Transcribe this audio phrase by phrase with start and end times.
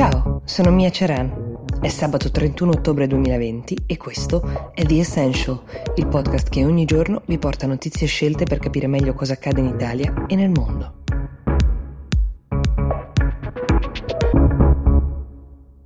[0.00, 1.66] Ciao, sono Mia Ceran.
[1.78, 5.62] È sabato 31 ottobre 2020 e questo è The Essential,
[5.96, 9.66] il podcast che ogni giorno vi porta notizie scelte per capire meglio cosa accade in
[9.66, 11.02] Italia e nel mondo.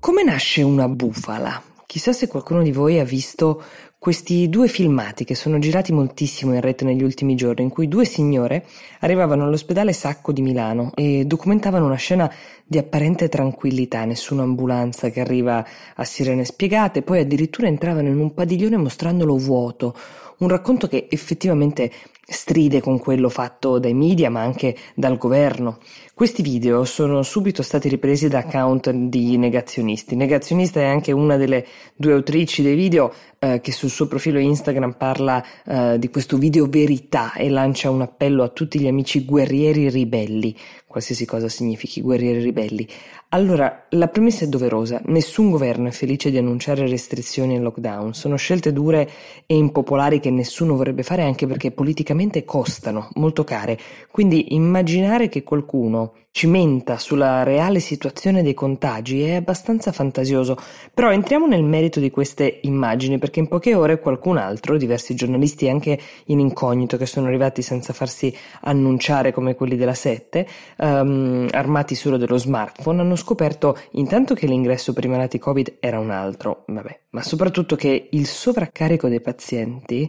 [0.00, 1.62] Come nasce una bufala?
[1.84, 3.62] Chissà se qualcuno di voi ha visto
[3.98, 8.04] questi due filmati che sono girati moltissimo in rete negli ultimi giorni, in cui due
[8.04, 8.64] signore
[9.00, 12.32] arrivavano all'ospedale Sacco di Milano e documentavano una scena
[12.64, 15.66] di apparente tranquillità, nessuna ambulanza che arriva
[15.96, 19.96] a sirene spiegate, poi addirittura entravano in un padiglione mostrandolo vuoto,
[20.38, 21.90] un racconto che effettivamente
[22.30, 25.78] stride con quello fatto dai media ma anche dal governo.
[26.12, 30.14] Questi video sono subito stati ripresi da account di negazionisti.
[30.14, 31.64] Negazionista è anche una delle
[31.94, 36.66] due autrici dei video eh, che sul suo profilo Instagram parla eh, di questo video
[36.66, 40.54] verità e lancia un appello a tutti gli amici guerrieri ribelli,
[40.88, 42.88] qualsiasi cosa significhi guerrieri ribelli.
[43.28, 48.36] Allora, la premessa è doverosa, nessun governo è felice di annunciare restrizioni e lockdown, sono
[48.36, 49.08] scelte dure
[49.46, 53.78] e impopolari che nessuno vorrebbe fare anche perché politicamente costano molto care,
[54.10, 60.56] quindi immaginare che qualcuno cimenta sulla reale situazione dei contagi è abbastanza fantasioso,
[60.94, 65.68] però entriamo nel merito di queste immagini perché in poche ore qualcun altro, diversi giornalisti
[65.68, 71.96] anche in incognito che sono arrivati senza farsi annunciare come quelli della 7, um, armati
[71.96, 76.62] solo dello smartphone, hanno scoperto intanto che l'ingresso per i malati Covid era un altro,
[76.68, 80.08] vabbè, ma soprattutto che il sovraccarico dei pazienti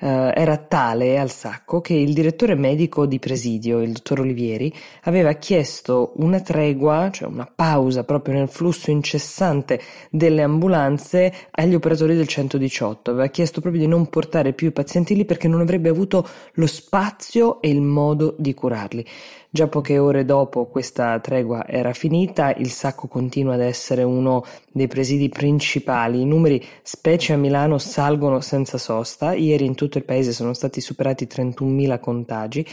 [0.00, 5.34] uh, era tale al sacco che il direttore medico di presidio, il dottor Olivieri, aveva
[5.34, 9.78] chiesto chiesto una tregua, cioè una pausa proprio nel flusso incessante
[10.10, 13.10] delle ambulanze agli operatori del 118.
[13.10, 16.66] Aveva chiesto proprio di non portare più i pazienti lì perché non avrebbe avuto lo
[16.66, 19.04] spazio e il modo di curarli.
[19.50, 24.88] Già poche ore dopo questa tregua era finita, il sacco continua ad essere uno dei
[24.88, 26.22] presidi principali.
[26.22, 29.34] I numeri, specie a Milano, salgono senza sosta.
[29.34, 32.66] Ieri in tutto il paese sono stati superati 31.000 contagi.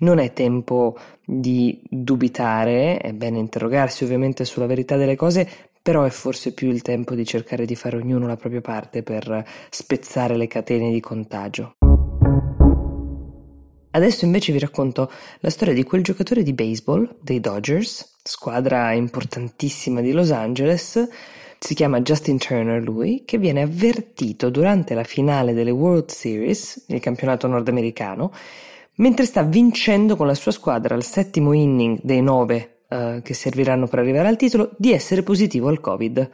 [0.00, 5.48] Non è tempo di dubitare, è bene interrogarsi ovviamente sulla verità delle cose,
[5.82, 9.44] però è forse più il tempo di cercare di fare ognuno la propria parte per
[9.70, 11.72] spezzare le catene di contagio.
[13.90, 15.10] Adesso invece vi racconto
[15.40, 21.08] la storia di quel giocatore di baseball dei Dodgers, squadra importantissima di Los Angeles,
[21.58, 27.00] si chiama Justin Turner lui, che viene avvertito durante la finale delle World Series, il
[27.00, 28.30] campionato nordamericano,
[28.98, 33.86] mentre sta vincendo con la sua squadra al settimo inning dei nove uh, che serviranno
[33.86, 36.30] per arrivare al titolo, di essere positivo al Covid.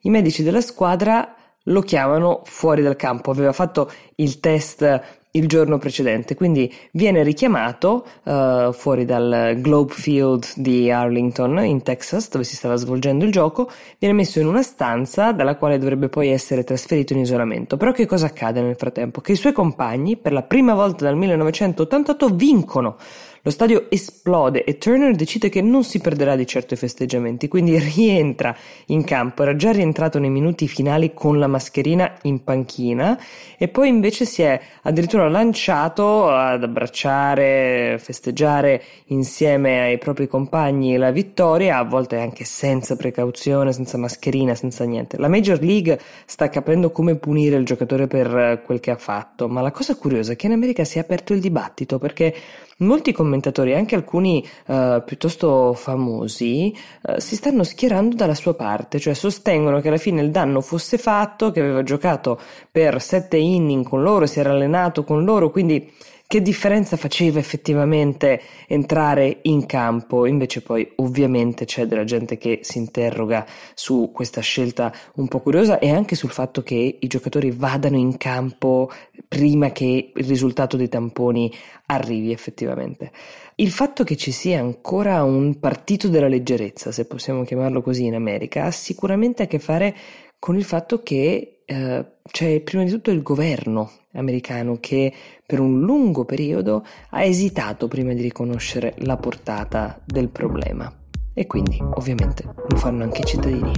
[0.00, 5.78] I medici della squadra lo chiamano fuori dal campo, aveva fatto il test il giorno
[5.78, 12.56] precedente, quindi viene richiamato uh, fuori dal Globe Field di Arlington in Texas dove si
[12.56, 17.12] stava svolgendo il gioco, viene messo in una stanza dalla quale dovrebbe poi essere trasferito
[17.12, 17.76] in isolamento.
[17.76, 19.20] Però che cosa accade nel frattempo?
[19.20, 22.96] Che i suoi compagni per la prima volta dal 1988 vincono
[23.42, 27.78] lo stadio esplode e Turner decide che non si perderà di certo i festeggiamenti, quindi
[27.78, 28.54] rientra
[28.86, 29.42] in campo.
[29.42, 33.18] Era già rientrato nei minuti finali con la mascherina in panchina
[33.56, 41.10] e poi invece si è addirittura lanciato ad abbracciare, festeggiare insieme ai propri compagni la
[41.10, 45.16] vittoria, a volte anche senza precauzione, senza mascherina, senza niente.
[45.16, 49.60] La Major League sta capendo come punire il giocatore per quel che ha fatto, ma
[49.60, 52.34] la cosa curiosa è che in America si è aperto il dibattito perché
[52.78, 59.14] molti commentatori, anche alcuni uh, piuttosto famosi, uh, si stanno schierando dalla sua parte, cioè
[59.14, 62.40] sostengono che alla fine il danno fosse fatto, che aveva giocato
[62.70, 65.90] per sette inning con loro, si era allenato con loro, quindi
[66.28, 70.26] che differenza faceva effettivamente entrare in campo?
[70.26, 75.78] Invece poi ovviamente c'è della gente che si interroga su questa scelta un po' curiosa
[75.78, 78.90] e anche sul fatto che i giocatori vadano in campo
[79.26, 81.50] prima che il risultato dei tamponi
[81.86, 83.10] arrivi effettivamente.
[83.54, 88.14] Il fatto che ci sia ancora un partito della leggerezza, se possiamo chiamarlo così in
[88.14, 89.96] America, ha sicuramente a che fare
[90.38, 95.12] con il fatto che eh, c'è prima di tutto il governo americano che
[95.44, 100.90] per un lungo periodo ha esitato prima di riconoscere la portata del problema
[101.34, 103.72] e quindi ovviamente lo fanno anche i cittadini.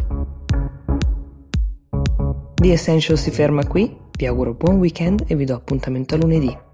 [2.55, 6.70] The Essential si ferma qui, vi auguro buon weekend e vi do appuntamento a lunedì.